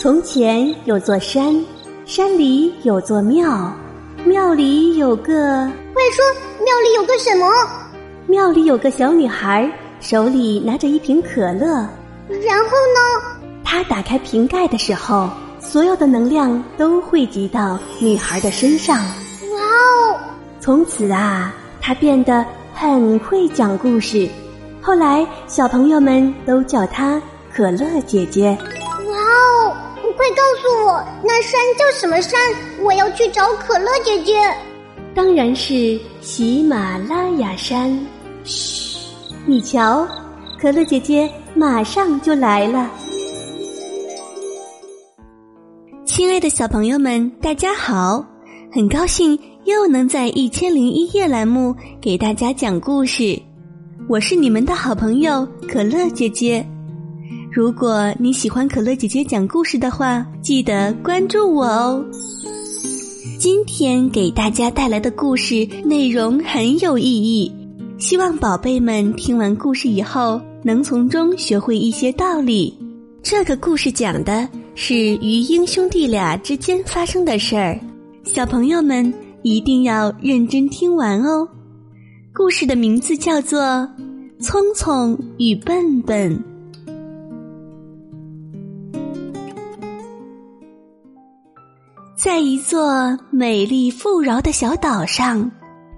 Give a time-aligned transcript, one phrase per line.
[0.00, 1.52] 从前有座山，
[2.06, 3.72] 山里有座庙，
[4.24, 5.68] 庙里有个……
[5.92, 6.24] 快说，
[6.64, 7.50] 庙里有个什么？
[8.28, 11.66] 庙里有个小女孩，手里拿着一瓶可乐。
[12.28, 13.40] 然后呢？
[13.64, 18.98] 她打开瓶盖的时候，所有的能量都汇集到女孩的身上。
[18.98, 20.20] 哇哦！
[20.60, 24.28] 从此啊，她变得很会讲故事。
[24.80, 27.20] 后来，小朋友们都叫她
[27.52, 28.56] 可乐姐姐。
[30.18, 32.36] 快告诉我，那山叫什么山？
[32.82, 34.34] 我要去找可乐姐姐。
[35.14, 37.96] 当然是喜马拉雅山。
[38.42, 38.98] 嘘，
[39.46, 40.04] 你瞧，
[40.60, 42.90] 可乐姐姐马上就来了。
[46.04, 48.26] 亲爱的小朋友们，大家好！
[48.72, 53.40] 很高兴又能在《一千零一夜》栏目给大家讲故事。
[54.08, 56.66] 我是你们的好朋友可乐姐姐。
[57.50, 62.04] 如果你喜欢可乐姐姐讲故事的话，记得关注我哦。
[63.38, 67.50] 今天给大家带来的故事内容很有意义，
[67.96, 72.76] 希望宝贝们听完故事以后能从中学会一些道理。
[73.22, 77.80] 这个故事讲的是鱼鹰兄弟俩之间发生的事儿，
[78.24, 81.48] 小朋友们一定要认真听完哦。
[82.34, 83.60] 故事的名字叫做
[84.38, 86.36] 《聪聪与笨笨》。
[92.18, 95.48] 在一座美丽富饶的小岛上，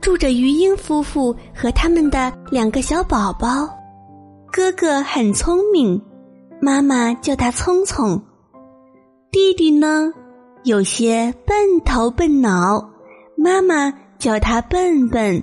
[0.00, 3.68] 住着鱼鹰夫妇和他们的两个小宝宝。
[4.50, 6.02] 哥哥很聪明，
[6.60, 8.20] 妈妈叫他聪聪；
[9.30, 10.12] 弟弟呢，
[10.64, 12.84] 有些笨头笨脑，
[13.36, 15.40] 妈妈叫他笨笨。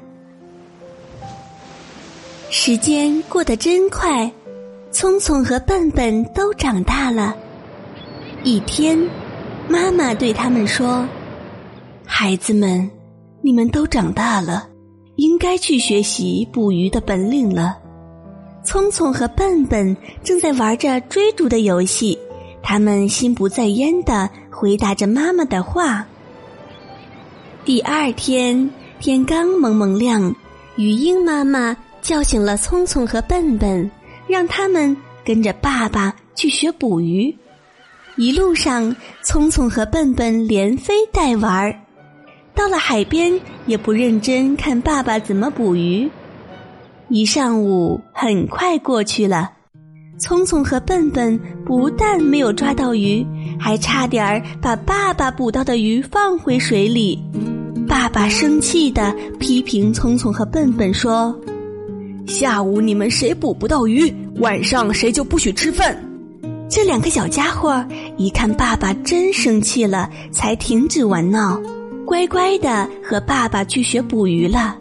[2.49, 4.29] 时间过得真快，
[4.91, 7.33] 聪聪和笨笨都长大了。
[8.43, 8.99] 一天。
[9.67, 11.07] 妈妈对他们说
[12.05, 12.89] ：“孩子们，
[13.41, 14.69] 你们都长大了，
[15.15, 17.77] 应该去学习捕鱼的本领了。”
[18.63, 22.17] 聪聪和笨笨正在玩着追逐的游戏，
[22.63, 26.05] 他们心不在焉的回答着妈妈的话。
[27.63, 30.35] 第二天天刚蒙蒙亮，
[30.77, 33.89] 鱼鹰妈妈叫醒了聪聪和笨笨，
[34.27, 37.35] 让他们跟着爸爸去学捕鱼。
[38.17, 41.75] 一路上，聪聪和笨笨连飞带玩儿，
[42.53, 46.09] 到了海边也不认真看爸爸怎么捕鱼。
[47.09, 49.51] 一上午很快过去了，
[50.17, 53.25] 聪聪和笨笨不但没有抓到鱼，
[53.59, 57.21] 还差点儿把爸爸捕到的鱼放回水里。
[57.85, 61.37] 爸爸生气的批评聪聪和笨笨说
[62.25, 66.01] ：“下午你们谁捕不到鱼，晚上谁就不许吃饭。”
[66.67, 67.85] 这两个小家伙
[68.17, 71.59] 一看爸爸真生气了，才停止玩闹，
[72.05, 74.77] 乖乖的和爸爸去学捕鱼了。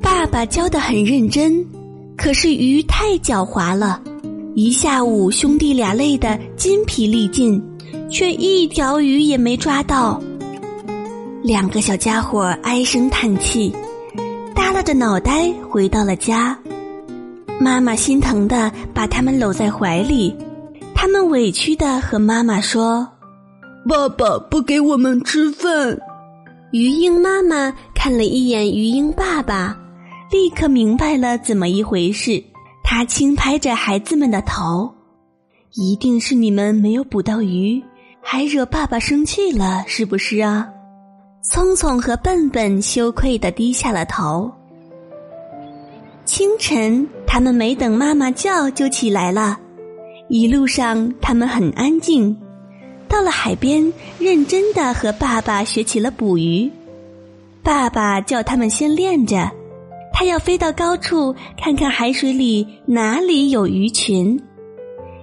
[0.00, 1.62] 爸爸教的很认真，
[2.16, 4.00] 可是鱼太狡猾了，
[4.54, 7.62] 一下午兄弟俩累得筋疲力尽，
[8.10, 10.18] 却一条鱼也没抓到。
[11.42, 13.70] 两个小家伙唉声叹气，
[14.54, 16.58] 耷拉着脑袋回到了家。
[17.60, 20.34] 妈妈心疼的把他们搂在怀里。
[21.04, 23.06] 他们委屈的和妈妈说
[23.86, 25.98] ：“爸爸不给我们吃饭。”
[26.72, 29.76] 鱼鹰妈妈看了一眼鱼鹰爸爸，
[30.32, 32.42] 立刻明白了怎么一回事。
[32.82, 34.90] 他轻拍着孩子们的头
[35.76, 37.84] ：“一定是你们没有捕到鱼，
[38.22, 40.66] 还惹爸爸生气了，是不是啊？”
[41.44, 44.50] 聪聪和笨笨羞愧的低下了头。
[46.24, 49.60] 清晨，他们没等妈妈叫就起来了。
[50.34, 52.36] 一路上，他们很安静。
[53.06, 56.68] 到了海边，认真的和爸爸学起了捕鱼。
[57.62, 59.48] 爸爸叫他们先练着，
[60.12, 64.36] 他要飞到高处看看海水里哪里有鱼群。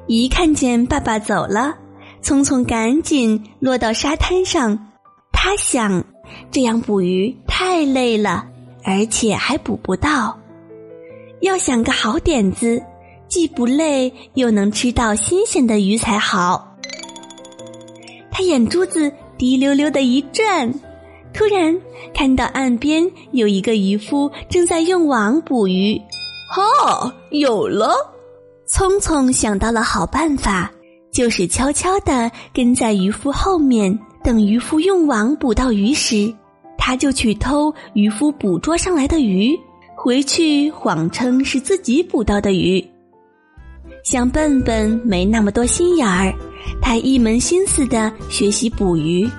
[0.08, 1.76] 一看见爸爸走了，
[2.22, 4.80] 聪聪赶紧落到沙滩上。
[5.34, 6.02] 他想，
[6.52, 8.46] 这样捕鱼太累了，
[8.86, 10.40] 而且还捕不到。
[11.42, 12.82] 要想个好点子。
[13.32, 16.76] 既不累又能吃到新鲜的鱼才好。
[18.30, 20.70] 他眼珠子滴溜溜的一转，
[21.34, 21.74] 突然
[22.14, 25.98] 看到岸边有一个渔夫正在用网捕鱼。
[26.50, 27.96] 哈，有了！
[28.68, 30.70] 聪聪想到了好办法，
[31.10, 36.34] 就是悄悄的跟在渔夫后面，等渔夫用网捕到鱼时，
[36.78, 39.58] 他就去偷渔夫捕捉上来的鱼，
[39.96, 42.86] 回去谎称是自己捕到的鱼。
[44.04, 46.34] 像笨笨没那么多心眼儿，
[46.82, 49.30] 他一门心思的学习捕鱼。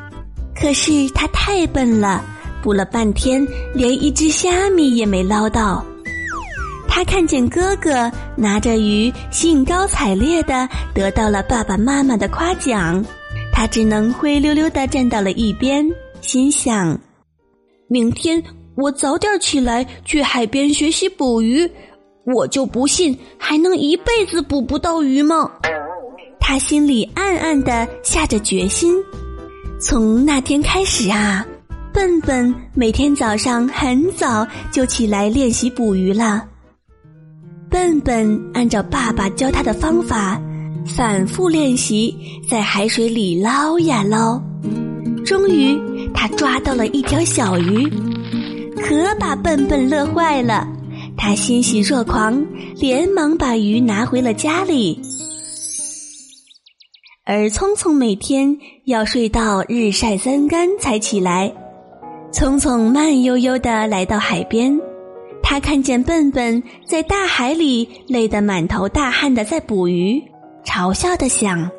[0.54, 2.24] 可是他太笨了，
[2.62, 5.84] 捕了半天连一只虾米也没捞到。
[6.86, 13.04] 他看见哥哥拿着鱼，兴高采烈的得到了爸爸妈妈的夸奖，
[13.52, 15.84] 他只能灰溜溜的站到了一边，
[16.20, 16.96] 心想：
[17.88, 18.40] 明天
[18.76, 21.68] 我早点起来去海边学习捕鱼。
[22.24, 25.50] 我就不信还能一辈子捕不到鱼吗？
[26.38, 28.94] 他心里暗暗的下着决心。
[29.80, 31.44] 从那天开始啊，
[31.92, 36.44] 笨笨每天早上很早就起来练习捕鱼了。
[37.68, 40.40] 笨笨按照爸爸教他的方法，
[40.86, 42.14] 反复练习，
[42.48, 44.40] 在海水里捞呀捞。
[45.24, 45.80] 终于，
[46.12, 47.88] 他抓到了一条小鱼，
[48.76, 50.68] 可把笨笨乐坏了。
[51.16, 52.44] 他欣喜若狂，
[52.76, 55.00] 连忙把鱼拿回了家里。
[57.24, 61.52] 而聪聪每天要睡到日晒三竿才起来。
[62.32, 64.80] 聪聪慢悠悠的来到海边，
[65.42, 70.20] 他看见笨笨在大海里累得满头大汗的在捕鱼，
[70.64, 71.70] 嘲笑的想：“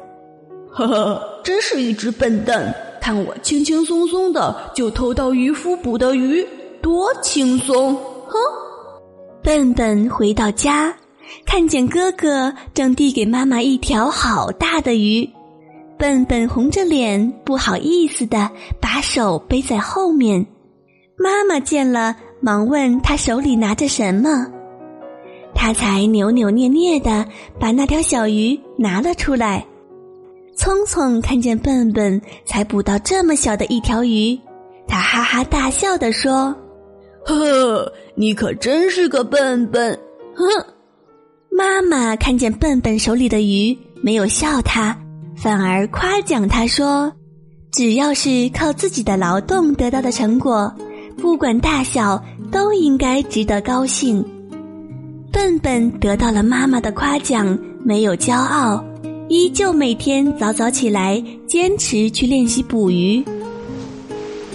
[0.72, 2.74] 呵呵，真是一只笨蛋！
[3.02, 6.48] 看我轻轻松松的就偷到渔夫捕的鱼，
[6.82, 7.94] 多轻松！”
[8.28, 8.63] 哼。
[9.44, 10.96] 笨笨回到家，
[11.46, 15.30] 看见哥哥正递给妈妈一条好大的鱼，
[15.98, 18.50] 笨笨红着脸，不好意思的
[18.80, 20.46] 把手背在后面。
[21.18, 24.48] 妈妈见了，忙问他手里拿着什么，
[25.54, 27.26] 他才扭扭捏捏的
[27.60, 29.66] 把那条小鱼拿了出来。
[30.56, 34.40] 聪聪看见笨笨才捕到这么小的一条鱼，
[34.88, 36.56] 他哈哈大笑的说。
[37.26, 39.98] 呵，你可真是个笨笨！
[40.36, 40.44] 哼，
[41.50, 44.98] 妈妈看见笨笨手里的鱼，没有笑他，
[45.38, 47.12] 反而夸奖他说
[47.72, 50.74] ：“只要是靠自己的劳动得到的成果，
[51.18, 52.22] 不管大小，
[52.52, 54.24] 都应该值得高兴。”
[55.32, 58.84] 笨笨得到了妈妈的夸奖，没有骄傲，
[59.30, 63.24] 依旧每天早早起来，坚持去练习捕鱼。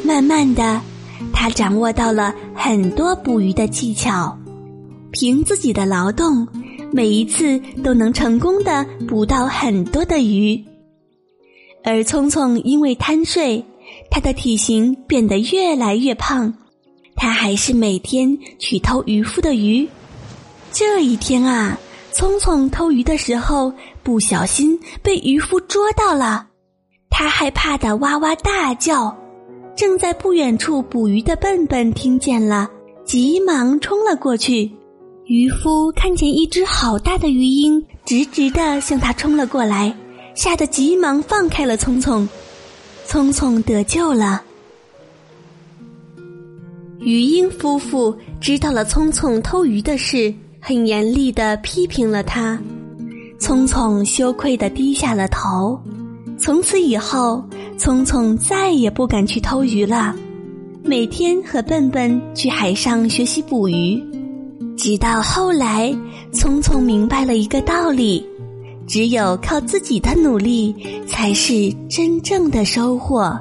[0.04, 0.80] 慢慢的。
[1.32, 4.36] 他掌握到了很多捕鱼的技巧，
[5.12, 6.46] 凭自己的劳动，
[6.92, 10.62] 每一次都能成功的捕到很多的鱼。
[11.84, 13.64] 而聪聪因为贪睡，
[14.10, 16.52] 他的体型变得越来越胖。
[17.14, 19.88] 他还是每天去偷渔夫的鱼。
[20.72, 21.78] 这一天啊，
[22.10, 23.72] 聪聪偷鱼的时候
[24.02, 26.48] 不小心被渔夫捉到了，
[27.08, 29.16] 他害怕的哇哇大叫。
[29.78, 32.68] 正在不远处捕鱼的笨笨听见了，
[33.04, 34.68] 急忙冲了过去。
[35.26, 39.96] 渔夫看见一只好大的鱼鹰直直的向他冲了过来，
[40.34, 42.28] 吓得急忙放开了聪聪，
[43.06, 44.42] 聪聪得救了。
[46.98, 52.60] 鱼鹰夫妇知道了聪聪偷鱼的事，很严厉的批评了他。
[53.38, 55.80] 聪聪羞愧的低下了头。
[56.36, 57.44] 从此以后。
[57.78, 60.14] 聪聪再也不敢去偷鱼了，
[60.82, 64.02] 每天和笨笨去海上学习捕鱼。
[64.76, 65.96] 直到后来，
[66.32, 68.26] 聪聪明白了一个道理：
[68.86, 70.74] 只有靠自己的努力，
[71.06, 73.38] 才是真正的收获。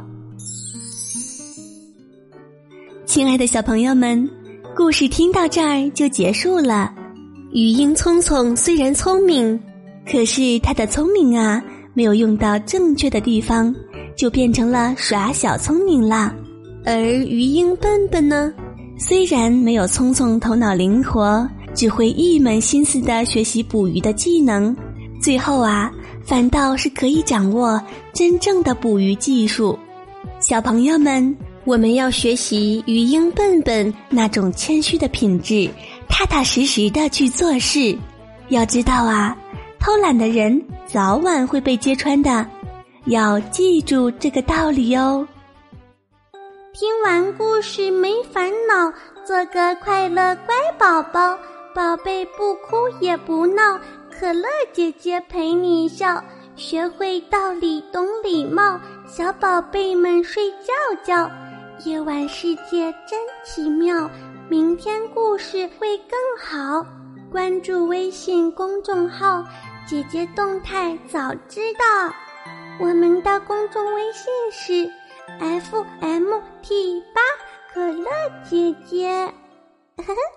[3.07, 4.29] 亲爱的小朋友们，
[4.75, 6.93] 故事听到这儿就结束了。
[7.51, 9.59] 鱼鹰聪聪虽然聪明，
[10.05, 11.59] 可是他的聪明啊，
[11.95, 13.73] 没有用到正确的地方。
[14.17, 16.33] 就变成了耍小聪明啦，
[16.83, 18.51] 而鱼鹰笨笨呢，
[18.97, 24.75] 虽然没有聪聪头脑灵活，只会一门心思的学习捕鱼的技能，
[25.21, 25.91] 最后啊，
[26.25, 27.79] 反倒是可以掌握
[28.11, 29.77] 真正的捕鱼技术。
[30.39, 35.69] 小朋友们，我们要学习鱼鹰笨笨那种谦虚的品质，
[36.09, 37.95] 踏踏实实的去做事。
[38.49, 39.37] 要知道啊，
[39.79, 42.43] 偷懒的人早晚会被揭穿的。
[43.07, 45.25] 要记住这个道理哦。
[46.73, 48.91] 听完故事没烦恼，
[49.25, 51.37] 做个快乐乖宝宝，
[51.73, 53.79] 宝贝不哭也不闹，
[54.11, 56.21] 可乐姐姐陪你笑，
[56.57, 61.31] 学会道理懂礼貌，小宝贝们睡觉觉。
[61.85, 64.09] 夜晚世界真奇妙，
[64.49, 66.85] 明天故事会更好。
[67.31, 69.45] 关注微信公众号，
[69.87, 72.13] 姐姐动态早知道。
[72.79, 74.91] 我们的公众微信是
[75.39, 77.21] f m t 八
[77.73, 78.09] 可乐
[78.47, 79.09] 姐姐。
[79.97, 80.36] 呵呵。